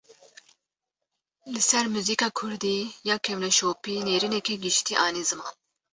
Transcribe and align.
Li 1.51 1.61
ser 1.69 1.85
muzika 1.93 2.27
Kurdî 2.37 2.77
ya 3.09 3.15
kevneşopî, 3.25 3.95
nêrîneke 4.07 4.55
giştî 4.63 4.93
anî 5.05 5.23
ziman 5.29 5.53